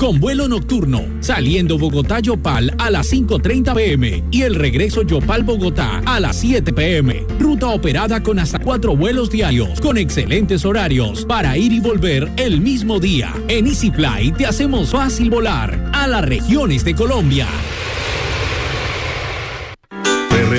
[0.00, 6.38] Con vuelo nocturno, saliendo Bogotá-Yopal a las 5.30 pm y el regreso Yopal-Bogotá a las
[6.38, 7.26] 7 pm.
[7.40, 12.60] Ruta operada con hasta cuatro vuelos diarios, con excelentes horarios para ir y volver el
[12.60, 13.34] mismo día.
[13.48, 17.48] En EasyFly te hacemos fácil volar a las regiones de Colombia.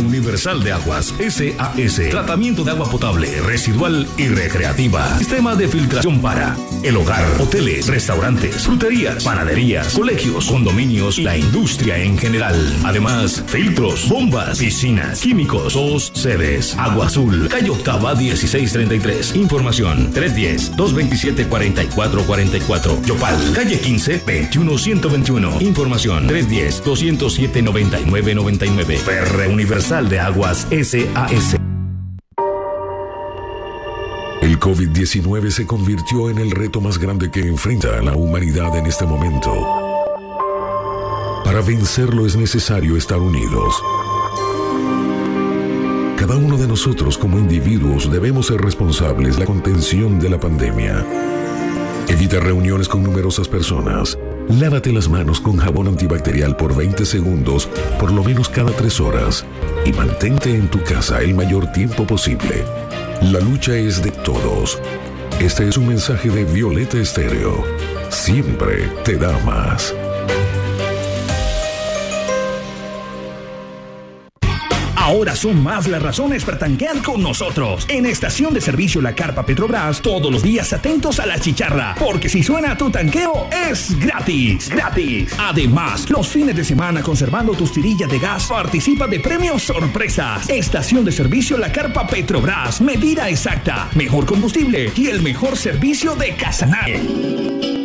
[0.02, 2.10] Universal de Aguas, SAS.
[2.10, 5.18] Tratamiento de agua potable, residual y recreativa.
[5.18, 11.98] Sistema de filtración para el hogar, hoteles, restaurantes, fruterías, panaderías, colegios, condominios y la industria
[11.98, 12.56] en general.
[12.86, 16.78] Además, filtros, bombas, piscinas, químicos, dos sedes.
[16.78, 19.36] Agua Azul, calle Octava 1633.
[19.36, 23.06] Información 310-227-4444.
[23.06, 25.62] Yopal, calle 15, 21121.
[25.62, 28.98] Información 310-207-9999.
[28.98, 31.56] Ferre Universal de Aguas SAS.
[34.40, 39.08] El COVID-19 se convirtió en el reto más grande que enfrenta la humanidad en este
[39.08, 39.52] momento.
[41.44, 43.82] Para vencerlo es necesario estar unidos.
[46.18, 51.04] Cada uno de nosotros como individuos debemos ser responsables de la contención de la pandemia.
[52.08, 54.20] Evita reuniones con numerosas personas.
[54.50, 59.46] Lávate las manos con jabón antibacterial por 20 segundos, por lo menos cada 3 horas,
[59.90, 62.64] y mantente en tu casa el mayor tiempo posible.
[63.22, 64.80] La lucha es de todos.
[65.40, 67.64] Este es un mensaje de Violeta Estéreo.
[68.10, 69.96] Siempre te da más.
[75.10, 77.84] Ahora son más las razones para tanquear con nosotros.
[77.88, 82.30] En estación de servicio La Carpa Petrobras, todos los días atentos a la chicharra, porque
[82.30, 85.34] si suena tu tanqueo es gratis, gratis.
[85.40, 90.48] Además, los fines de semana conservando tus tirillas de gas participa de premios sorpresas.
[90.48, 96.36] Estación de servicio La Carpa Petrobras, medida exacta, mejor combustible y el mejor servicio de
[96.36, 97.79] Casanare.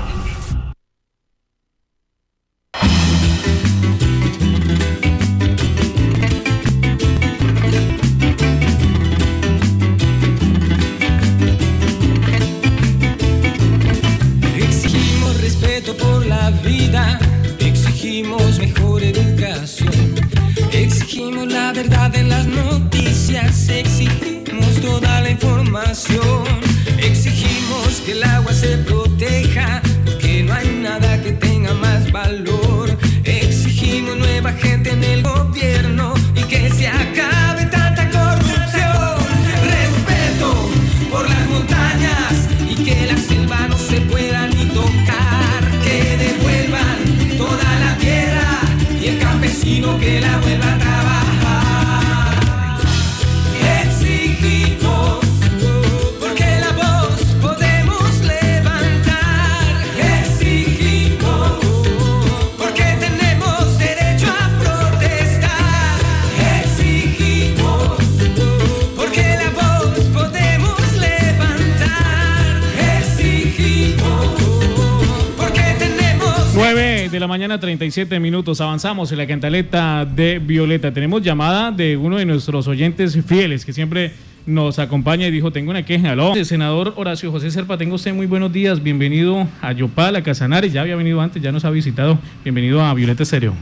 [77.31, 78.59] Mañana, 37 minutos.
[78.59, 80.91] Avanzamos en la cantaleta de Violeta.
[80.91, 84.11] Tenemos llamada de uno de nuestros oyentes fieles que siempre
[84.45, 86.11] nos acompaña y dijo: Tengo una queja.
[86.11, 88.83] Aló, senador Horacio José Serpa, tengo usted muy buenos días.
[88.83, 90.69] Bienvenido a Yopal, a Casanare.
[90.71, 92.19] Ya había venido antes, ya nos ha visitado.
[92.43, 93.53] Bienvenido a Violeta Estéreo.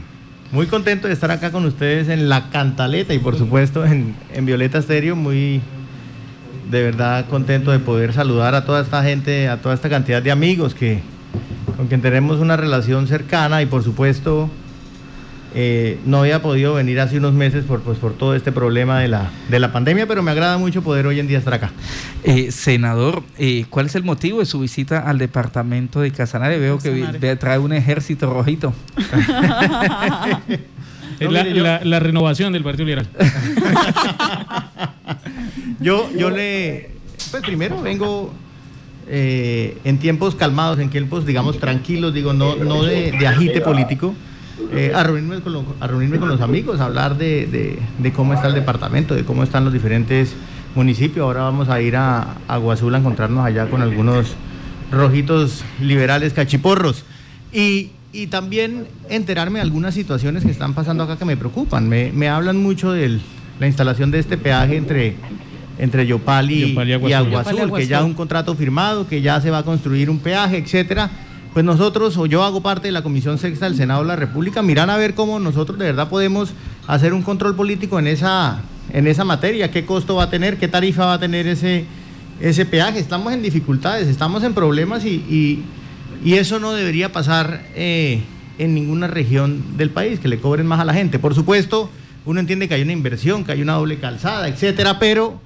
[0.50, 4.46] Muy contento de estar acá con ustedes en La Cantaleta y por supuesto en, en
[4.46, 5.60] Violeta Stereo, muy
[6.72, 10.32] de verdad contento de poder saludar a toda esta gente, a toda esta cantidad de
[10.32, 11.02] amigos que
[11.80, 14.50] con quien tenemos una relación cercana y por supuesto
[15.54, 19.08] eh, no había podido venir hace unos meses por, pues, por todo este problema de
[19.08, 21.70] la, de la pandemia, pero me agrada mucho poder hoy en día estar acá.
[22.22, 26.58] Eh, senador, eh, ¿cuál es el motivo de su visita al departamento de Casanare?
[26.58, 28.74] Veo que trae un ejército rojito.
[31.20, 33.08] La- la renovación del Partido Liberal.
[35.80, 36.90] Yo, yo le,
[37.30, 38.34] pues primero vengo
[39.12, 44.14] eh, en tiempos calmados, en tiempos, digamos, tranquilos, digo, no, no de, de político,
[44.72, 47.78] eh, a, reunirme con los amigos, a hablar de
[48.14, 50.34] cómo está el departamento, de cómo están los diferentes
[50.74, 51.24] municipios.
[51.24, 54.34] Ahora vamos a ir a, a Guazul a encontrarnos allá con algunos
[54.90, 57.04] rojitos liberales cachiporros.
[57.52, 61.88] Y, y también enterarme de algunas situaciones que están pasando acá que me preocupan.
[61.88, 63.20] Me, me hablan mucho de
[63.58, 65.16] la instalación de este peaje entre,
[65.82, 67.14] entre Yopal y, Yopal y y Agua Azul.
[67.26, 68.08] Agua Azul, Yopal y Agua que ya Azul.
[68.10, 71.10] un contrato firmado, que ya se va a construir un peaje, etcétera.
[71.52, 74.62] Pues nosotros, o yo hago parte de la Comisión Sexta del Senado de la República,
[74.62, 76.50] miran a ver cómo nosotros de verdad podemos
[76.86, 78.60] hacer un control político en esa,
[78.92, 81.86] en esa materia, qué costo va a tener, qué tarifa va a tener ese,
[82.40, 83.00] ese peaje.
[83.00, 85.64] Estamos en dificultades, estamos en problemas y, y-
[86.24, 88.20] y eso no debería pasar eh,
[88.58, 91.18] en ninguna región del país, que le cobren más a la gente.
[91.18, 91.90] Por supuesto,
[92.26, 95.40] uno entiende que hay una inversión, que hay una doble calzada, etcétera, pero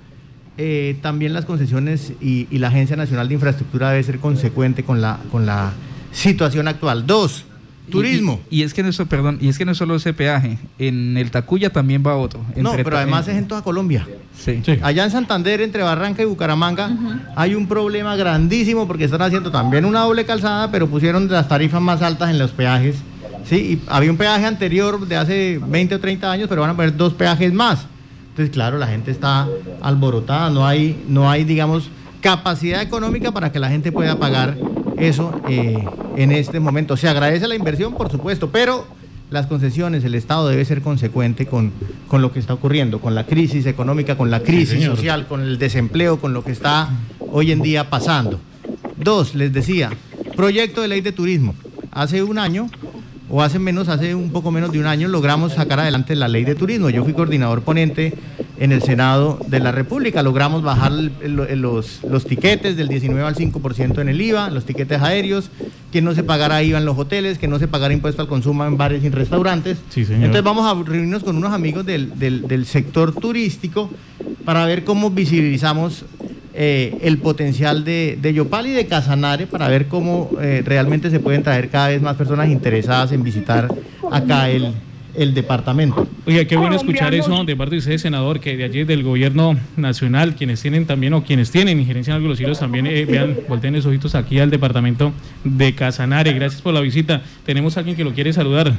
[0.57, 5.01] eh, también las concesiones y, y la Agencia Nacional de Infraestructura debe ser consecuente con
[5.01, 5.73] la, con la
[6.13, 7.07] situación actual.
[7.07, 7.45] Dos,
[7.91, 8.41] turismo.
[8.51, 11.17] Y, y es que no perdón, y es que no es solo ese peaje, en
[11.17, 12.41] el Tacuya también va otro.
[12.57, 14.07] No, pero además es en toda Colombia.
[14.39, 14.63] Sí.
[14.83, 16.91] Allá en Santander, entre Barranca y Bucaramanga,
[17.37, 21.81] hay un problema grandísimo porque están haciendo también una doble calzada, pero pusieron las tarifas
[21.81, 22.97] más altas en los peajes.
[23.45, 26.77] Sí, y había un peaje anterior de hace 20 o 30 años, pero van a
[26.77, 27.87] poner dos peajes más.
[28.35, 29.47] Entonces, claro, la gente está
[29.81, 31.89] alborotada, no hay, no hay, digamos,
[32.21, 34.57] capacidad económica para que la gente pueda pagar
[34.99, 35.85] eso eh,
[36.17, 36.97] en este momento.
[36.97, 38.89] Se agradece la inversión, por supuesto, pero
[39.31, 41.71] las concesiones, el Estado debe ser consecuente con,
[42.09, 45.57] con lo que está ocurriendo, con la crisis económica, con la crisis social, con el
[45.57, 46.89] desempleo, con lo que está
[47.31, 48.41] hoy en día pasando.
[48.97, 49.91] Dos, les decía,
[50.35, 51.55] proyecto de ley de turismo.
[51.93, 52.69] Hace un año,
[53.37, 56.45] o hace menos, hace un poco menos de un año, logramos sacar adelante la ley
[56.45, 56.89] de turismo.
[56.89, 58.15] Yo fui coordinador ponente
[58.61, 60.23] en el Senado de la República.
[60.23, 65.51] Logramos bajar los, los tiquetes del 19 al 5% en el IVA, los tiquetes aéreos,
[65.91, 68.65] que no se pagara IVA en los hoteles, que no se pagara impuesto al consumo
[68.67, 69.79] en bares y en restaurantes.
[69.91, 70.27] Sí, señor.
[70.27, 73.91] Entonces vamos a reunirnos con unos amigos del, del- del sector turístico
[74.45, 76.05] para ver cómo visibilizamos
[76.55, 81.21] eh, el potencial de, de Yopal y de Casanare, para ver cómo eh, realmente se
[81.21, 83.69] pueden traer cada vez más personas interesadas en visitar
[84.11, 84.73] acá el,
[85.17, 86.07] el departamento.
[86.27, 89.57] Oiga, qué bueno escuchar eso de parte de usted, senador, que de allí del gobierno
[89.77, 93.05] nacional, quienes tienen también o quienes tienen injerencia en algo de los hilos, también eh,
[93.05, 95.13] vean, volteen esos ojitos aquí al departamento
[95.45, 96.33] de Casanare.
[96.33, 97.23] Gracias por la visita.
[97.45, 98.73] Tenemos a alguien que lo quiere saludar.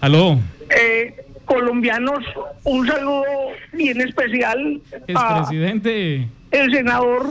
[0.00, 0.38] Aló,
[0.70, 2.24] eh, colombianos,
[2.62, 3.24] un saludo
[3.72, 6.28] bien especial a expresidente.
[6.50, 7.26] El senador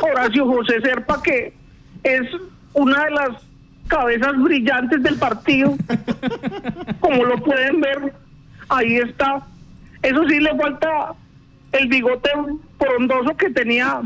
[0.00, 1.52] Horacio José Serpa, que
[2.02, 2.22] es
[2.72, 3.30] una de las
[3.88, 5.76] cabezas brillantes del partido.
[7.00, 8.12] Como lo pueden ver,
[8.68, 9.46] ahí está.
[10.02, 11.14] Eso sí le falta
[11.72, 12.30] el bigote
[12.78, 14.00] frondoso que tenía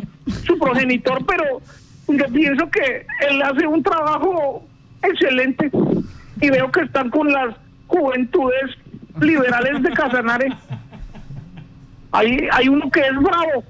[0.45, 1.61] su progenitor, pero
[2.09, 4.65] yo pienso que él hace un trabajo
[5.03, 5.71] excelente
[6.41, 7.55] y veo que están con las
[7.87, 8.77] juventudes
[9.21, 10.49] liberales de Casanare.
[12.13, 13.65] Hay, hay uno que es bravo.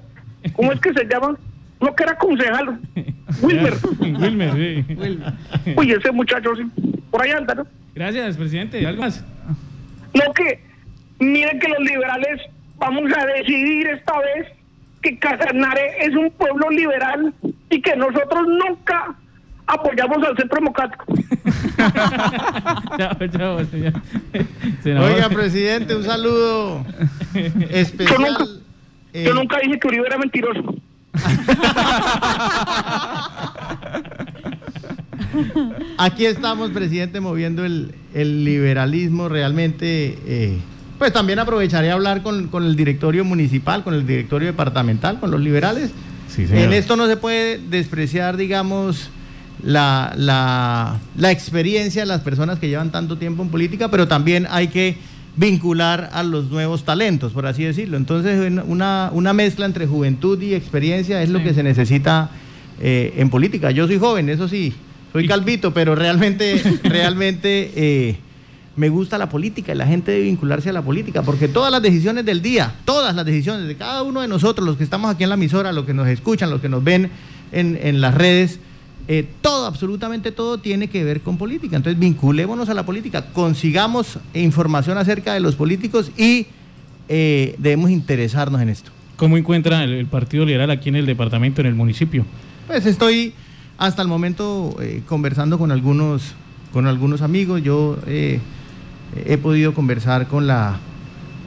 [0.54, 1.36] ¿Cómo es que se llama?
[1.80, 2.80] Uno que era concejal.
[3.42, 3.74] Wilmer.
[4.00, 4.84] Wilmer, sí.
[5.76, 6.62] Uy, ese muchacho sí.
[7.10, 7.66] Por ahí anda, ¿no?
[7.94, 8.86] Gracias, presidente.
[8.86, 9.24] ¿Algo más?
[10.14, 10.60] No que,
[11.18, 12.40] miren que los liberales
[12.78, 14.48] vamos a decidir esta vez
[15.02, 17.32] que Casanare es un pueblo liberal
[17.70, 19.14] y que nosotros nunca
[19.66, 21.04] apoyamos al centro democrático.
[22.98, 23.92] chao, chao, señor.
[24.82, 25.10] Senador.
[25.10, 26.84] Oiga, presidente, un saludo
[27.70, 28.59] especial.
[29.12, 30.74] Yo nunca, eh, yo nunca dije que Uribe era mentiroso.
[35.98, 40.18] Aquí estamos, presidente, moviendo el, el liberalismo realmente.
[40.26, 40.58] eh,
[40.98, 45.30] pues también aprovecharé a hablar con, con el directorio municipal, con el directorio departamental, con
[45.30, 45.92] los liberales.
[46.28, 49.08] Sí, en esto no se puede despreciar, digamos,
[49.62, 54.46] la, la, la experiencia de las personas que llevan tanto tiempo en política, pero también
[54.50, 54.98] hay que
[55.36, 57.96] vincular a los nuevos talentos, por así decirlo.
[57.96, 62.30] Entonces, en una, una mezcla entre juventud y experiencia es lo que se necesita
[62.80, 63.70] eh, en política.
[63.70, 64.72] Yo soy joven, eso sí,
[65.12, 68.16] soy calvito, pero realmente, realmente eh,
[68.76, 71.82] me gusta la política y la gente debe vincularse a la política, porque todas las
[71.82, 75.22] decisiones del día, todas las decisiones de cada uno de nosotros, los que estamos aquí
[75.22, 77.10] en la emisora, los que nos escuchan, los que nos ven
[77.52, 78.60] en, en las redes,
[79.12, 81.74] eh, todo, absolutamente todo tiene que ver con política.
[81.74, 86.46] Entonces vinculémonos a la política, consigamos información acerca de los políticos y
[87.08, 88.92] eh, debemos interesarnos en esto.
[89.16, 92.24] ¿Cómo encuentra el, Partido Liberal aquí en el departamento, en el municipio?
[92.68, 93.34] Pues estoy
[93.78, 96.36] hasta el momento eh, conversando con algunos,
[96.72, 97.64] con algunos amigos.
[97.64, 98.38] Yo he
[99.42, 100.78] podido conversar con la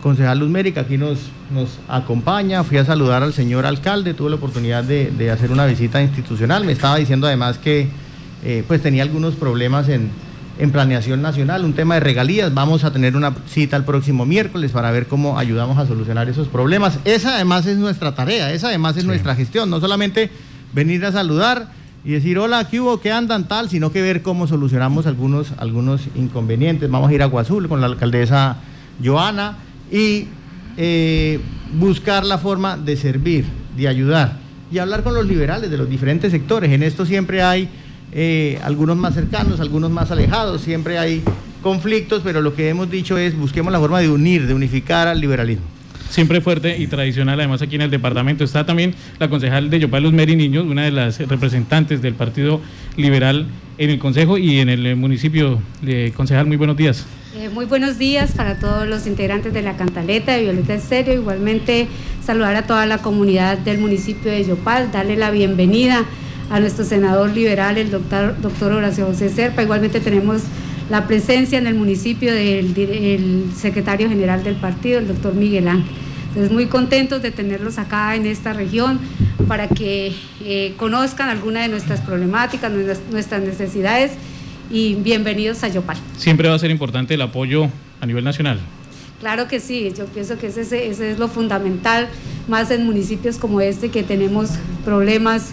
[0.03, 1.17] concejal Luz Mérica, aquí nos,
[1.49, 2.65] nos acompaña.
[2.65, 6.65] Fui a saludar al señor alcalde, tuve la oportunidad de, hacer una visita institucional.
[6.65, 7.87] Me estaba diciendo además que
[8.43, 10.09] eh, pues tenía algunos problemas en,
[10.59, 12.53] en planeación nacional, un tema de regalías.
[12.53, 16.49] Vamos a tener una cita el próximo miércoles para ver cómo ayudamos a solucionar esos
[16.49, 16.99] problemas.
[17.05, 20.29] Esa además es nuestra tarea, esa además es nuestra gestión, no solamente
[20.73, 21.69] venir a saludar
[22.03, 22.99] y decir, hola, ¿qué hubo?
[22.99, 23.69] ¿Qué andan tal?
[23.69, 26.91] Sino que ver cómo solucionamos algunos, algunos inconvenientes.
[26.91, 28.57] Vamos a ir a Guazul con la alcaldesa
[29.01, 30.27] Joana y
[30.77, 31.39] eh,
[31.77, 33.45] buscar la forma de servir,
[33.77, 34.37] de ayudar
[34.71, 36.71] y hablar con los liberales de los diferentes sectores.
[36.71, 37.69] En esto siempre hay
[38.11, 41.21] eh, algunos más cercanos, algunos más alejados, siempre hay
[41.61, 45.19] conflictos, pero lo que hemos dicho es busquemos la forma de unir, de unificar al
[45.19, 45.65] liberalismo
[46.13, 47.39] siempre fuerte y tradicional.
[47.39, 50.83] Además, aquí en el departamento está también la concejal de Yopal Luz Meri Niños, una
[50.83, 52.61] de las representantes del Partido
[52.97, 53.47] Liberal
[53.79, 55.59] en el Consejo y en el municipio.
[55.81, 57.05] de concejal, muy buenos días.
[57.35, 61.15] Eh, muy buenos días para todos los integrantes de la Cantaleta de Violeta Estéreo.
[61.15, 61.87] Igualmente
[62.23, 66.05] saludar a toda la comunidad del municipio de Yopal, darle la bienvenida
[66.51, 69.63] a nuestro senador liberal, el doctor, doctor Horacio José Serpa.
[69.63, 70.43] Igualmente tenemos
[70.91, 75.95] la presencia en el municipio del secretario general del partido, el doctor Miguel Ángel.
[76.27, 78.99] Entonces, muy contentos de tenerlos acá en esta región
[79.47, 80.13] para que
[80.43, 82.71] eh, conozcan algunas de nuestras problemáticas,
[83.11, 84.11] nuestras, necesidades
[84.73, 85.95] y bienvenidos a Yopal.
[86.17, 87.69] Siempre va a ser importante el apoyo
[88.01, 88.59] a nivel nacional.
[89.21, 92.09] Claro que sí, yo pienso que ese, ese es lo fundamental,
[92.49, 94.49] más en municipios como este que tenemos
[94.83, 95.51] problemas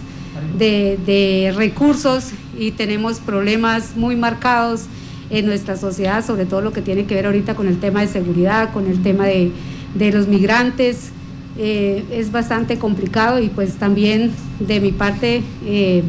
[0.57, 4.87] de, de recursos y tenemos problemas muy marcados
[5.29, 8.07] en nuestra sociedad, sobre todo lo que tiene que ver ahorita con el tema de
[8.07, 9.53] seguridad, con el tema de
[9.93, 11.11] de los migrantes
[11.57, 16.03] eh, es bastante complicado y pues también de mi parte eh,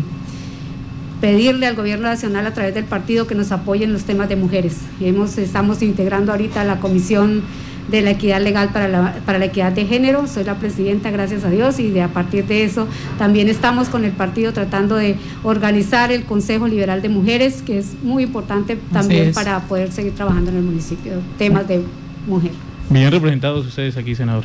[1.23, 4.35] pedirle al gobierno nacional a través del partido que nos apoye en los temas de
[4.35, 4.79] mujeres.
[5.01, 7.43] Hemos, estamos integrando ahorita la comisión
[7.89, 11.45] de la equidad legal para la, para la equidad de género, soy la presidenta, gracias
[11.45, 12.89] a Dios, y de, a partir de eso
[13.19, 17.95] también estamos con el partido tratando de organizar el Consejo Liberal de Mujeres, que es
[18.03, 21.83] muy importante también para poder seguir trabajando en el municipio, temas de
[22.27, 22.51] mujer.
[22.91, 24.45] Bien representados ustedes aquí, senador.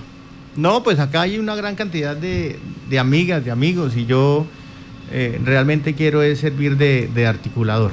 [0.55, 2.59] No, pues acá hay una gran cantidad de,
[2.99, 4.45] amigas, de amigos, y yo
[5.11, 7.91] eh, realmente quiero es servir de, articulador.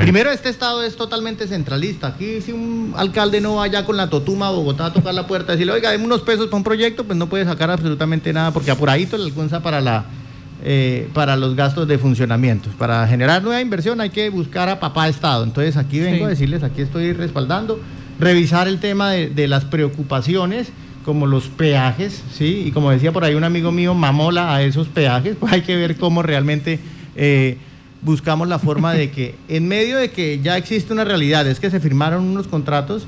[0.00, 2.08] Primero, este estado es totalmente centralista.
[2.08, 5.52] Aquí, si un alcalde no vaya con la totuma a Bogotá a tocar la puerta
[5.52, 8.50] y decirle, oiga, deme unos pesos para un proyecto, pues no puede sacar absolutamente nada,
[8.50, 10.06] porque apuradito le alcanza para, la,
[10.64, 12.70] eh, para los gastos de funcionamiento.
[12.76, 15.44] Para generar nueva inversión hay que buscar a papá Estado.
[15.44, 17.78] Entonces, aquí vengo a decirles, aquí estoy respaldando
[18.18, 20.68] revisar el tema de, las preocupaciones
[21.04, 22.64] como los peajes, ¿sí?
[22.66, 25.76] Y como decía por ahí un amigo mío, mamola a esos peajes, pues hay que
[25.76, 26.78] ver cómo realmente
[27.16, 27.56] eh,
[28.02, 31.70] buscamos la forma de que, en medio de que ya existe una realidad, es que
[31.70, 33.06] se firmaron unos contratos,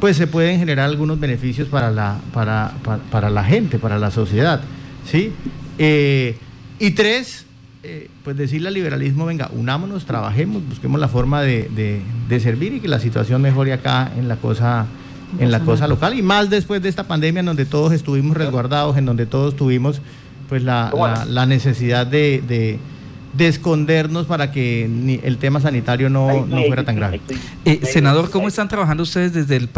[0.00, 2.72] pues se pueden generar algunos beneficios para la, para,
[3.10, 4.60] para, la gente, para la sociedad,
[5.04, 5.32] ¿sí?
[5.78, 6.36] Eh,
[6.78, 7.46] y tres,
[7.82, 12.02] eh, pues decirle al liberalismo, venga, unámonos, trabajemos, busquemos la forma de,
[12.40, 14.86] servir y que la situación mejore acá en la cosa
[15.38, 18.96] en la cosa local y más después de esta pandemia en donde todos estuvimos resguardados,
[18.96, 20.00] en donde todos tuvimos
[20.48, 22.78] pues la, necesidad de,
[23.38, 24.84] escondernos para que
[25.22, 27.20] el tema sanitario no, fuera tan grave.
[27.64, 29.68] Eh, senador, ¿cómo están trabajando ustedes desde el,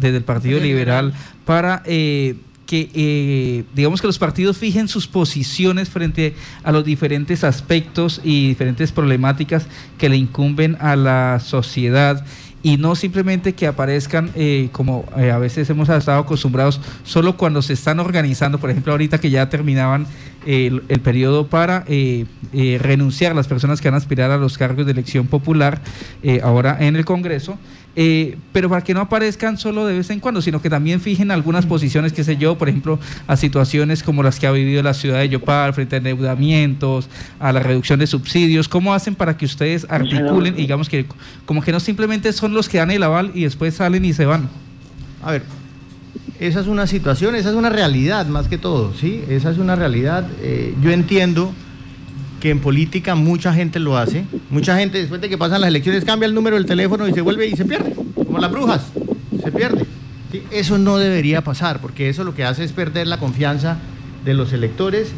[0.00, 1.12] desde el Partido Liberal.
[1.44, 7.44] para eh, que eh, digamos que los partidos fijen sus posiciones frente a los diferentes
[7.44, 9.66] aspectos y diferentes problemáticas
[9.98, 12.24] que le incumben a la sociedad
[12.64, 17.62] y no simplemente que aparezcan eh, como eh, a veces hemos estado acostumbrados solo cuando
[17.62, 20.06] se están organizando, por ejemplo ahorita que ya terminaban
[20.46, 24.92] el, el periodo para renunciar las personas que van a aspirar a los cargos de
[24.92, 25.80] elección popular
[26.42, 27.58] ahora en el Congreso
[27.96, 31.30] eh, pero para que no aparezcan solo de vez en cuando, sino que también fijen
[31.30, 34.94] algunas posiciones, qué sé yo, por ejemplo, a situaciones como las que ha vivido la
[34.94, 37.08] ciudad de Yopal frente a endeudamientos,
[37.38, 38.68] a la reducción de subsidios.
[38.68, 41.06] ¿Cómo hacen para que ustedes articulen, digamos que
[41.46, 44.26] como que no simplemente son los que dan el aval y después salen y se
[44.26, 44.48] van?
[45.22, 45.42] A ver,
[46.40, 49.22] esa es una situación, esa es una realidad más que todo, ¿sí?
[49.28, 50.26] Esa es una realidad.
[50.42, 51.52] Eh, yo entiendo
[52.44, 54.26] que en política mucha gente lo hace.
[54.50, 57.22] Mucha gente después de que pasan las elecciones cambia el número del teléfono y se
[57.22, 57.94] vuelve y se pierde.
[58.14, 58.82] como las brujas,
[59.42, 59.86] se pierde.
[60.30, 60.42] ¿sí?
[60.50, 63.78] Eso no debería pasar, porque eso lo que hace es perder la confianza
[64.26, 65.08] de los electores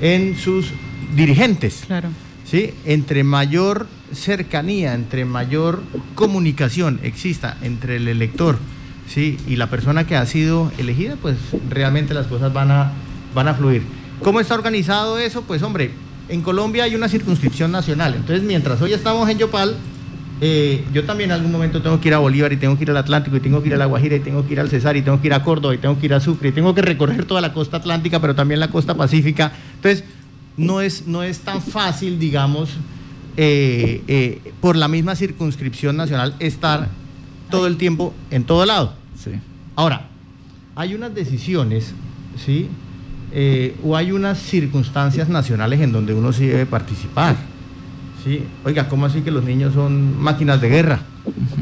[0.00, 0.70] en sus
[1.16, 1.82] dirigentes.
[1.88, 2.10] Claro.
[2.44, 2.72] ¿sí?
[2.84, 5.82] Entre mayor cercanía, entre mayor
[6.14, 8.60] comunicación exista entre el elector
[9.08, 9.38] ¿sí?
[9.48, 11.36] y la persona que ha sido elegida, pues
[11.68, 12.92] realmente las cosas van a,
[13.34, 13.82] van a fluir.
[14.22, 15.42] ¿Cómo está organizado eso?
[15.42, 15.90] Pues hombre,
[16.28, 19.76] en Colombia hay una circunscripción nacional, entonces mientras hoy estamos en Yopal,
[20.40, 22.90] eh, yo también en algún momento tengo que ir a Bolívar y tengo que ir
[22.90, 24.96] al Atlántico y tengo que ir a La Guajira y tengo que ir al Cesar
[24.96, 26.82] y tengo que ir a Córdoba y tengo que ir a Sucre y tengo que
[26.82, 29.52] recorrer toda la costa atlántica, pero también la costa pacífica.
[29.76, 30.04] Entonces,
[30.56, 32.70] no es, no es tan fácil, digamos,
[33.36, 36.88] eh, eh, por la misma circunscripción nacional estar
[37.50, 38.94] todo el tiempo en todo lado.
[39.74, 40.08] Ahora,
[40.74, 41.94] hay unas decisiones,
[42.44, 42.68] ¿sí?
[43.38, 47.36] Eh, o hay unas circunstancias nacionales en donde uno sí debe participar.
[48.24, 48.42] ¿sí?
[48.64, 51.00] Oiga, ¿cómo así que los niños son máquinas de guerra?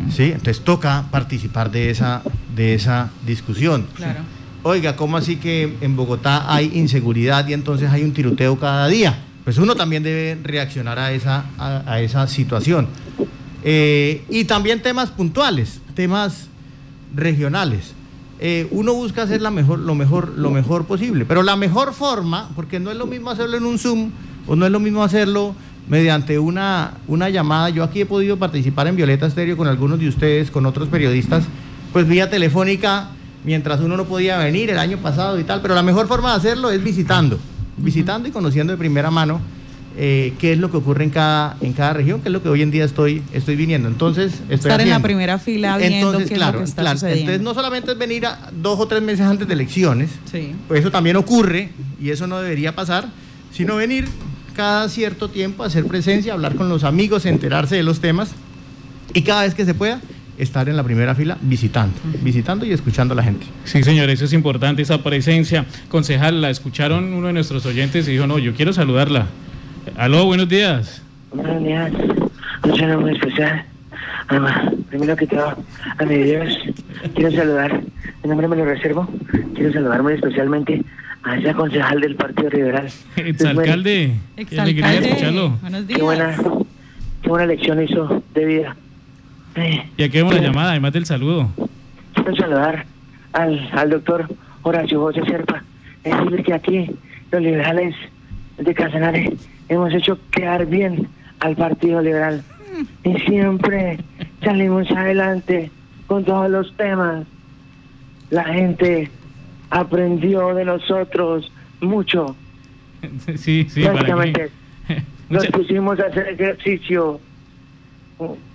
[0.08, 0.26] ¿Sí?
[0.26, 2.22] Entonces toca participar de esa,
[2.54, 3.88] de esa discusión.
[3.96, 4.20] Claro.
[4.62, 9.18] Oiga, ¿cómo así que en Bogotá hay inseguridad y entonces hay un tiroteo cada día?
[9.42, 12.86] Pues uno también debe reaccionar a esa, a, a esa situación.
[13.64, 16.46] Eh, y también temas puntuales, temas
[17.16, 17.94] regionales.
[18.46, 22.50] Eh, uno busca hacer la mejor, lo, mejor, lo mejor posible, pero la mejor forma,
[22.54, 24.10] porque no es lo mismo hacerlo en un Zoom
[24.46, 25.54] o no es lo mismo hacerlo
[25.88, 27.70] mediante una, una llamada.
[27.70, 31.44] Yo aquí he podido participar en Violeta Estéreo con algunos de ustedes, con otros periodistas,
[31.90, 33.08] pues vía telefónica,
[33.44, 36.36] mientras uno no podía venir el año pasado y tal, pero la mejor forma de
[36.36, 37.38] hacerlo es visitando,
[37.78, 39.40] visitando y conociendo de primera mano
[39.96, 42.48] eh, qué es lo que ocurre en cada, en cada región, que es lo que
[42.48, 43.88] hoy en día estoy, estoy viniendo.
[43.88, 46.82] Entonces, estoy Estar en la primera fila viendo Entonces, qué es claro, lo que está
[46.82, 46.98] claro.
[46.98, 47.20] sucediendo.
[47.32, 50.52] Entonces, no solamente es venir a dos o tres meses antes de elecciones, Sí.
[50.68, 51.70] pues eso también ocurre
[52.00, 53.06] y eso no debería pasar,
[53.52, 54.06] sino venir
[54.56, 58.30] cada cierto tiempo a hacer presencia, hablar con los amigos, enterarse de los temas
[59.12, 60.00] y cada vez que se pueda
[60.38, 63.46] estar en la primera fila visitando, visitando y escuchando a la gente.
[63.64, 65.66] Sí, señor, eso es importante, esa presencia.
[65.88, 69.28] Concejal, la escucharon uno de nuestros oyentes y dijo, no, yo quiero saludarla.
[69.96, 71.02] Aló, buenos días.
[71.32, 71.92] Buenos días.
[72.64, 73.64] Un saludo muy especial.
[74.28, 75.54] Ah, primero que todo,
[75.98, 76.56] a mi Dios,
[77.14, 77.82] quiero saludar,
[78.22, 79.06] mi nombre me lo reservo,
[79.54, 80.82] quiero saludar muy especialmente
[81.24, 82.88] a esa concejal del Partido Liberal.
[83.16, 84.14] Exalcalde,
[84.48, 85.50] qué alegría escucharlo.
[85.60, 86.36] Buenos Qué buena,
[87.22, 88.76] qué buena lección hizo de vida.
[89.56, 91.50] Eh, Y aquí vemos la llamada, además del saludo.
[92.14, 92.86] quiero saludar
[93.34, 94.26] al, al doctor
[94.62, 95.62] Horacio José Serpa.
[96.02, 96.90] Es decir, que aquí
[97.30, 97.94] los liberales
[98.58, 99.36] de Casanare
[99.68, 101.08] hemos hecho quedar bien
[101.40, 102.42] al Partido Liberal.
[103.04, 103.98] Y siempre
[104.42, 105.70] salimos adelante
[106.06, 107.26] con todos los temas.
[108.30, 109.10] La gente
[109.70, 112.36] aprendió de nosotros mucho.
[113.36, 114.48] Sí, sí, Básicamente,
[115.28, 117.20] nos pusimos a hacer ejercicio.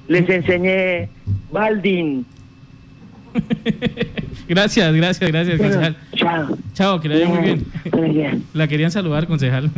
[0.07, 1.07] Les enseñé
[1.51, 2.25] Baldin.
[4.49, 5.97] Gracias, gracias, gracias, Bueno, concejal.
[6.15, 6.57] Chao.
[6.73, 8.43] Chao, que le vaya muy bien.
[8.53, 9.69] La querían saludar, concejal.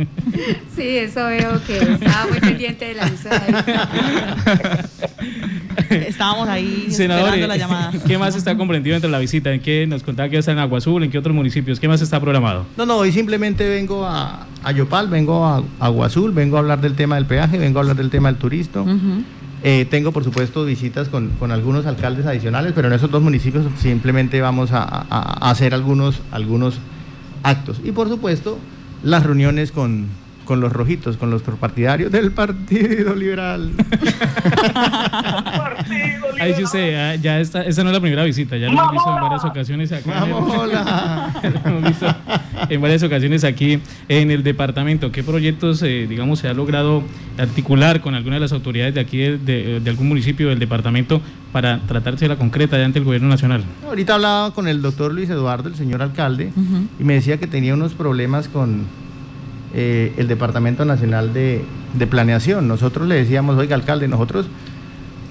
[0.74, 3.64] Sí, eso veo que estaba muy pendiente de la emisora.
[5.90, 7.92] Estábamos ahí Senador, esperando la llamada.
[8.06, 9.52] ¿qué más está comprendido entre la visita?
[9.52, 11.02] ¿En qué nos contaba que está en Agua Azul?
[11.02, 11.78] ¿En qué otros municipios?
[11.78, 12.64] ¿Qué más está programado?
[12.78, 16.80] No, no, hoy simplemente vengo a, a Yopal, vengo a Agua Azul, vengo a hablar
[16.80, 18.86] del tema del peaje, vengo a hablar del tema del turismo.
[19.64, 23.64] Eh, tengo, por supuesto, visitas con, con algunos alcaldes adicionales, pero en esos dos municipios
[23.78, 26.78] simplemente vamos a, a- a hacer algunos, algunos
[27.44, 27.80] actos.
[27.84, 28.58] Y, por supuesto,
[29.04, 30.06] las reuniones con,
[30.44, 33.70] con los rojitos, con los partidarios del Partido Liberal.
[36.40, 38.92] Ahí sí usted, ya, ya está, esta no es la primera visita, ya lo hemos
[38.92, 40.24] visto en varias ocasiones acá.
[40.24, 40.30] en el-
[41.64, 42.06] lo hemos visto
[42.68, 43.78] en varias ocasiones aquí
[44.08, 45.12] en el departamento.
[45.12, 47.02] ¿Qué proyectos, eh, digamos, se ha logrado
[47.38, 51.20] articular con alguna de las autoridades de aquí de, de- de algún municipio del departamento
[51.52, 53.62] para tratarse de la concreta ya ante el gobierno nacional?
[53.86, 56.52] Ahorita hablaba con el doctor Luis Eduardo, el señor alcalde,
[56.98, 58.84] y me decía que tenía unos problemas con
[59.74, 61.64] eh, el Departamento Nacional de,
[62.10, 62.68] Planeación.
[62.68, 64.46] Nosotros le decíamos, oiga, alcalde, nosotros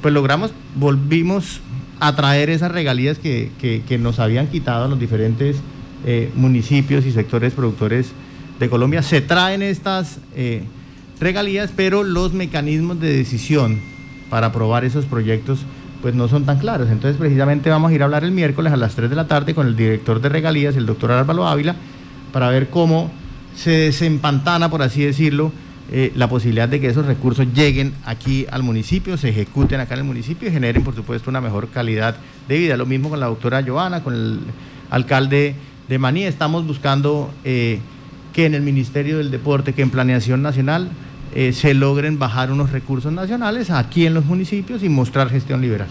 [0.01, 1.61] pues logramos, volvimos
[1.99, 5.57] a traer esas regalías que, nos habían quitado los diferentes
[6.05, 8.13] eh, municipios y sectores productores
[8.59, 9.03] de Colombia.
[9.03, 10.63] Se traen estas eh,
[11.19, 13.79] regalías, pero los mecanismos de decisión
[14.31, 15.59] para aprobar esos proyectos
[16.01, 16.89] pues no son tan claros.
[16.89, 19.53] Entonces precisamente vamos a ir a hablar el miércoles a las 3 de la tarde
[19.53, 21.75] con el director de regalías, el doctor Álvaro Ávila,
[22.33, 23.11] para ver cómo
[23.55, 25.51] se desempantana, por así decirlo,
[25.93, 29.99] eh, la posibilidad de que esos recursos lleguen aquí al municipio, se ejecuten acá en
[29.99, 32.15] el municipio y generen, por supuesto, una mejor calidad
[32.47, 32.77] de vida.
[32.77, 34.39] Lo mismo con la doctora Giovanna, con el
[34.89, 35.53] alcalde
[35.89, 36.23] de Maní.
[36.23, 37.79] Estamos buscando eh,
[38.31, 40.89] que en el Ministerio del Deporte, que en Planeación Nacional,
[41.35, 45.89] eh, se logren bajar unos recursos nacionales aquí en los municipios y mostrar gestión liberal.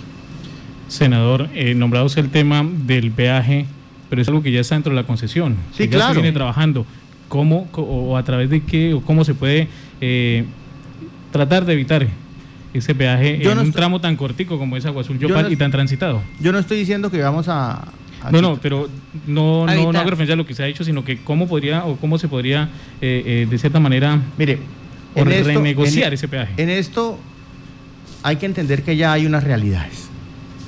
[0.89, 3.67] Senador, nombrados el tema del peaje,
[4.09, 5.57] pero es algo que ya está dentro de la concesión.
[5.73, 6.15] Sí, que ya claro.
[6.15, 6.87] se viene trabajando.
[7.31, 9.69] ¿Cómo o a través de qué o cómo se puede
[10.03, 10.45] eh,
[11.33, 12.07] tratar de evitar
[12.75, 15.29] ese peaje Yo en no un estoy- tramo tan cortico como es Agua Azul Yo
[15.29, 16.21] Yopal no- y tan transitado?
[16.41, 17.85] Yo no estoy diciendo que vamos a...
[18.23, 18.89] a No, no, pero
[19.29, 21.47] no, A no, no hago referencia a lo que se ha hecho, sino que cómo
[21.47, 22.69] podría o cómo se podría,
[23.01, 24.59] eh, eh, de cierta manera, Mire,
[25.15, 26.53] o en esto- renegociar en- ese peaje.
[26.57, 27.19] En esto
[28.25, 30.09] hay que entender que ya hay unas realidades.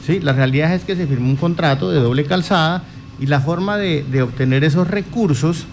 [0.06, 0.20] ¿sí?
[0.20, 2.84] La realidad es que se firmó un contrato de doble calzada
[3.20, 5.66] y la forma de, de obtener esos recursos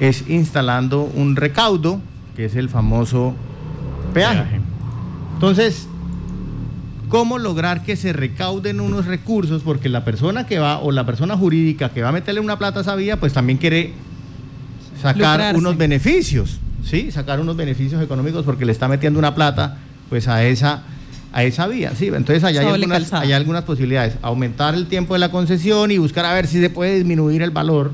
[0.00, 2.00] es instalando un recaudo,
[2.34, 3.34] que es el famoso
[4.14, 4.60] peaje.
[5.34, 5.86] Entonces,
[7.08, 9.62] ¿cómo lograr que se recauden unos recursos?
[9.62, 12.80] Porque la persona que va, o la persona jurídica que va a meterle una plata
[12.80, 13.92] a esa vía, pues también quiere
[15.00, 15.58] sacar Lucrarse.
[15.58, 17.10] unos beneficios, ¿sí?
[17.10, 20.82] Sacar unos beneficios económicos porque le está metiendo una plata, pues a esa,
[21.32, 22.06] a esa vía, ¿sí?
[22.06, 24.16] Entonces allá hay algunas, hay algunas posibilidades.
[24.22, 27.50] Aumentar el tiempo de la concesión y buscar a ver si se puede disminuir el
[27.50, 27.92] valor,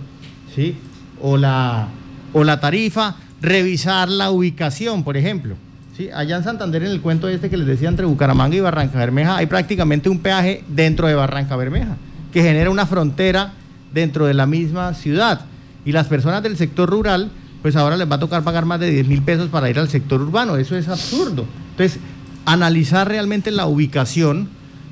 [0.55, 0.77] ¿sí?
[1.21, 1.89] O la,
[2.33, 5.57] o la tarifa, revisar la ubicación, por ejemplo.
[5.97, 6.11] ¿sí?
[6.15, 9.37] Allá en Santander, en el cuento este que les decía entre Bucaramanga y Barranca Bermeja,
[9.37, 11.97] hay prácticamente un peaje dentro de Barranca Bermeja,
[12.33, 13.53] que genera una frontera
[13.93, 15.41] dentro de la misma ciudad.
[15.85, 17.31] Y las personas del sector rural,
[17.63, 19.89] pues ahora les va a tocar pagar más de 10 mil pesos para ir al
[19.89, 20.57] sector urbano.
[20.57, 21.47] Eso es absurdo.
[21.71, 22.01] Entonces,
[22.45, 24.49] analizar realmente la ubicación,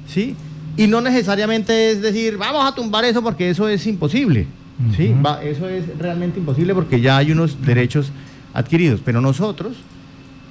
[0.08, 0.36] ¿sí?
[0.76, 4.46] Y no necesariamente es decir, vamos a tumbar eso porque eso es imposible.
[4.96, 5.14] ¿Sí?
[5.24, 8.10] Va- eso es realmente imposible porque ya hay unos derechos
[8.52, 9.00] adquiridos.
[9.04, 9.76] Pero nosotros,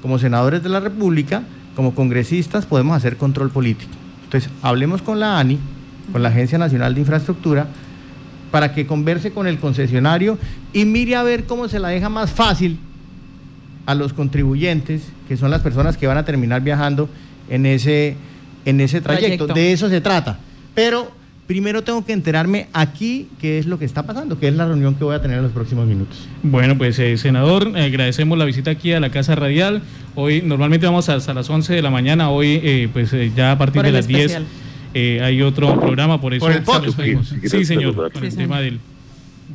[0.02, 1.44] como senadores de la República,
[1.76, 3.92] como congresistas, podemos hacer control político.
[4.26, 5.58] Entonces, hablemos con la ANI,
[6.12, 7.68] con la Agencia Nacional de Infraestructura,
[8.52, 10.38] para que converse con el concesionario
[10.74, 12.78] y mire a ver cómo se la deja más fácil
[13.86, 17.10] a los contribuyentes, que son las personas que van a terminar viajando
[17.50, 18.16] en ese,
[18.66, 19.46] en ese trayecto.
[19.48, 19.54] Trayecto.
[19.54, 20.40] De eso se trata.
[20.76, 21.12] Pero
[21.48, 24.96] primero tengo que enterarme aquí qué es lo que está pasando, que es la reunión
[24.96, 26.28] que voy a tener en los próximos minutos.
[26.42, 29.82] Bueno, pues eh, senador, agradecemos la visita aquí a la Casa Radial.
[30.16, 33.58] Hoy normalmente vamos hasta las 11 de la mañana, hoy eh, pues eh, ya a
[33.58, 34.46] partir de las 10 especial.
[34.94, 37.28] eh, hay otro programa, por eso Por el pedimos.
[37.30, 38.38] Sí, Sí, señor, con Sí, el señor.
[38.48, 38.80] tema del,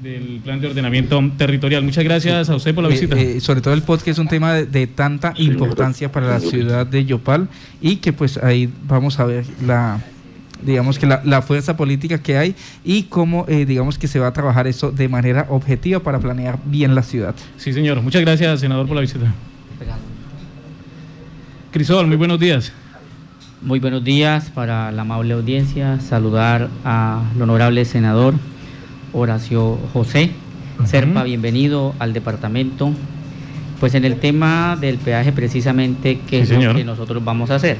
[0.02, 1.82] del plan de ordenamiento territorial.
[1.84, 3.18] Muchas gracias a usted por la visita.
[3.18, 6.40] eh, sobre todo el POT, que es un tema de, de tanta importancia para la
[6.40, 7.48] ciudad de Yopal
[7.80, 10.00] y que pues ahí vamos a ver la
[10.62, 14.28] digamos que la, la fuerza política que hay y cómo eh, digamos que se va
[14.28, 17.34] a trabajar eso de manera objetiva para planear bien la ciudad.
[17.56, 18.02] Sí, señor.
[18.02, 19.32] Muchas gracias, senador, por la visita.
[21.70, 22.72] Crisol, muy buenos días.
[23.60, 26.00] Muy buenos días para la amable audiencia.
[26.00, 28.34] Saludar al honorable senador
[29.12, 30.30] Horacio José.
[30.84, 32.92] Serpa, bienvenido al departamento.
[33.80, 37.56] Pues en el tema del peaje precisamente, ¿qué Sí, es lo que nosotros vamos a
[37.56, 37.76] hacer?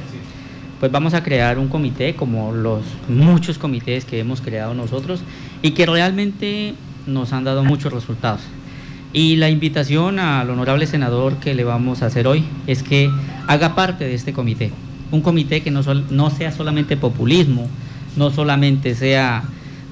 [0.79, 5.21] Pues vamos a crear un comité como los muchos comités que hemos creado nosotros
[5.61, 6.73] y que realmente
[7.05, 8.41] nos han dado muchos resultados.
[9.11, 13.09] Y la invitación al honorable senador que le vamos a hacer hoy es que
[13.47, 14.71] haga parte de este comité.
[15.11, 17.67] Un comité que no, sea solamente populismo,
[18.15, 19.43] no solamente sea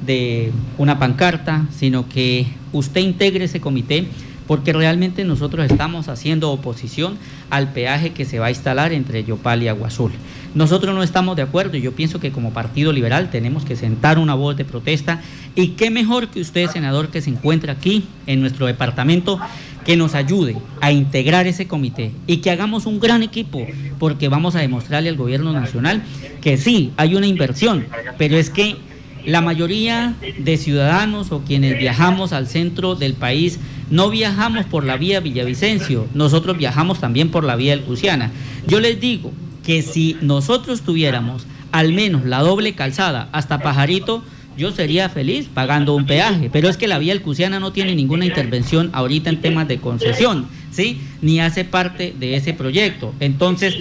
[0.06, 4.08] de una pancarta, sino que usted integre ese comité
[4.48, 7.18] porque realmente nosotros estamos haciendo oposición
[7.50, 10.12] al peaje que se va a instalar entre Yopal y Agua Azul.
[10.56, 14.18] Nosotros no estamos de acuerdo y yo pienso que como Partido Liberal tenemos que sentar
[14.18, 15.22] una voz de protesta
[15.56, 19.40] y qué mejor que usted, senador, que se encuentra aquí en nuestro departamento,
[19.86, 23.66] que nos ayude a integrar ese comité y que hagamos un gran equipo
[24.00, 26.02] porque vamos a demostrarle al gobierno nacional
[26.42, 27.86] que sí, hay una inversión,
[28.18, 28.78] pero es que
[29.26, 34.97] la mayoría de ciudadanos o quienes viajamos al centro del país no viajamos por la
[34.97, 38.32] vía Villavicencio, nosotros viajamos también por la vía El Luciana.
[38.67, 39.32] Yo les digo
[39.63, 44.23] que si nosotros tuviéramos al menos la doble calzada hasta Pajarito,
[44.58, 48.26] yo sería feliz pagando un peaje, pero es que la vía Elcusiana no tiene ninguna
[48.26, 50.47] intervención ahorita en temas de concesión,
[50.78, 51.02] ¿sí?
[51.22, 53.13] Ni hace parte de ese proyecto.
[53.20, 53.76] Entonces,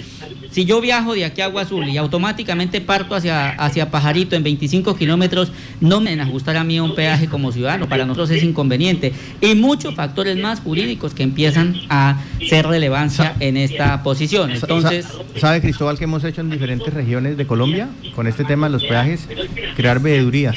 [0.51, 4.41] si yo viajo de aquí a Agua Azul y automáticamente parto hacia, hacia Pajarito en
[4.43, 9.13] 25 kilómetros, no me ajustará a mí un peaje como ciudadano, para nosotros es inconveniente.
[9.41, 14.51] Y muchos factores más jurídicos que empiezan a ser relevancia en esta posición.
[14.51, 18.67] Entonces, Sa- ¿Sabe, Cristóbal, que hemos hecho en diferentes regiones de Colombia con este tema
[18.67, 19.27] de los peajes?
[19.75, 20.55] Crear veedurías,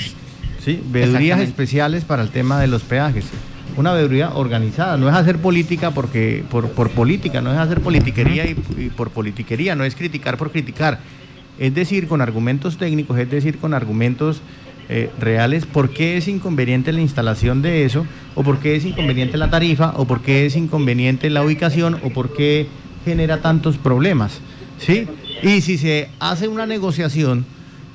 [0.64, 0.80] ¿sí?
[0.90, 3.26] Veedurías especiales para el tema de los peajes.
[3.76, 8.46] Una veeduría organizada, no es hacer política porque por, por política, no es hacer politiquería
[8.46, 11.00] y, y por politiquería, no es criticar por criticar.
[11.58, 14.42] Es decir, con argumentos técnicos, es decir, con argumentos
[14.92, 19.36] eh, reales, por qué es inconveniente la instalación de eso, o por qué es inconveniente
[19.36, 22.66] la tarifa, o por qué es inconveniente la ubicación, o por qué
[23.04, 24.40] genera tantos problemas.
[24.78, 25.06] ¿sí?
[25.44, 27.46] Y si se hace una negociación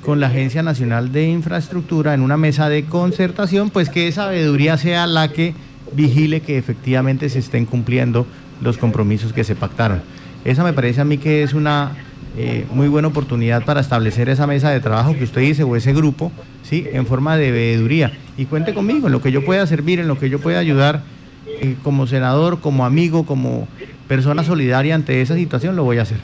[0.05, 4.77] con la Agencia Nacional de Infraestructura en una mesa de concertación, pues que esa veeduría
[4.77, 5.55] sea la que
[5.93, 8.27] vigile que efectivamente se estén cumpliendo
[8.61, 10.01] los compromisos que se pactaron.
[10.45, 11.93] Esa me parece a mí que es una
[12.37, 15.91] eh, muy buena oportunidad para establecer esa mesa de trabajo que usted dice o ese
[15.91, 16.85] grupo, ¿sí?
[16.93, 18.11] En forma de veeduría.
[18.37, 21.01] Y cuente conmigo en lo que yo pueda servir, en lo que yo pueda ayudar
[21.47, 23.67] eh, como senador, como amigo, como
[24.07, 26.19] persona solidaria ante esa situación, lo voy a hacer.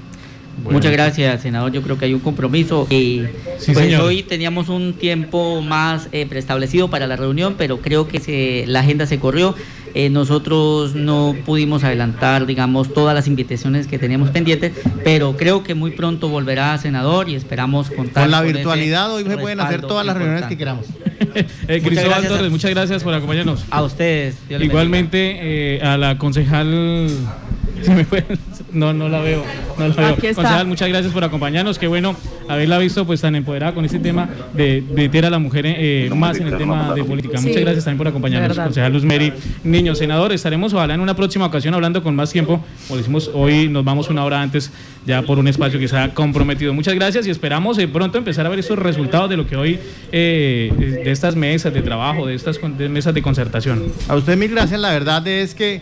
[0.69, 1.71] Muchas gracias, senador.
[1.71, 2.87] Yo creo que hay un compromiso.
[2.89, 3.21] Y
[3.57, 4.01] Sí, pues señor.
[4.01, 8.81] hoy teníamos un tiempo más eh, preestablecido para la reunión, pero creo que se- la
[8.81, 9.55] agenda se corrió.
[9.93, 14.71] Eh, nosotros no pudimos adelantar, digamos, todas las invitaciones que teníamos pendientes,
[15.03, 19.37] pero creo que muy pronto volverá, senador, y esperamos contar Con la virtualidad hoy se
[19.37, 20.85] pueden hacer todas las reuniones que queramos.
[21.33, 23.63] Eh, Muchas Cristóbal Torres, muchas gracias por acompañarnos.
[23.69, 24.35] A ustedes.
[24.49, 25.37] Igualmente
[25.75, 27.07] eh, a la concejal.
[27.83, 28.25] se me fue,
[28.73, 29.43] no, no la veo.
[29.77, 30.07] No la veo.
[30.09, 30.41] Aquí está.
[30.41, 31.77] Concejal, muchas gracias por acompañarnos.
[31.77, 32.15] Qué bueno
[32.47, 36.37] haberla visto pues tan empoderada con este tema de meter a la mujer eh, más
[36.39, 37.37] en el tema de política.
[37.37, 37.47] Sí.
[37.47, 39.33] Muchas gracias también por acompañarnos, concejal Luz Mary.
[39.63, 42.63] Niño, senador, estaremos ojalá en una próxima ocasión hablando con más tiempo.
[42.87, 44.71] Como decimos, hoy nos vamos una hora antes
[45.05, 46.73] ya por un espacio que se ha comprometido.
[46.73, 49.79] Muchas gracias y esperamos eh, pronto empezar a ver estos resultados de lo que hoy,
[50.11, 53.83] eh, de estas mesas de trabajo, de estas de mesas de concertación.
[54.07, 55.81] A usted mil gracias, la verdad es que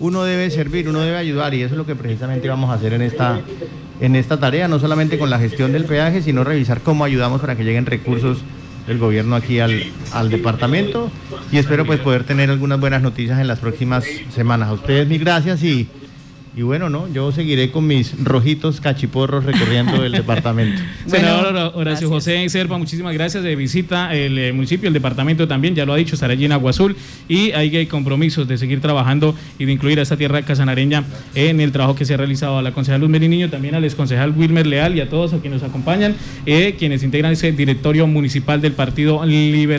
[0.00, 2.94] uno debe servir, uno debe ayudar y eso es lo que precisamente vamos a hacer
[2.94, 3.40] en esta,
[4.00, 7.54] en esta tarea, no solamente con la gestión del peaje, sino revisar cómo ayudamos para
[7.54, 8.38] que lleguen recursos
[8.86, 11.10] del gobierno aquí al, al departamento
[11.52, 14.70] y espero pues poder tener algunas buenas noticias en las próximas semanas.
[14.70, 15.86] A ustedes mil gracias y,
[16.56, 17.06] y bueno, ¿no?
[17.12, 20.82] Yo seguiré con mis rojitos cachiporros recorriendo el departamento.
[21.06, 24.14] Senador Hora- Horacio José Serpa, muchísimas gracias de visita.
[24.14, 26.96] El eh, municipio, el departamento también, ya lo ha dicho, estará allí en Agua Azul
[27.28, 31.04] y hay que compromisos de seguir trabajando y de incluir a esta tierra casanareña
[31.36, 34.32] en el trabajo que se ha realizado a la concejal Luz Niño, también al exconcejal
[34.36, 38.60] Wilmer Leal y a todos a quienes nos acompañan, eh, quienes integran ese directorio municipal
[38.60, 39.78] del Partido Liberal.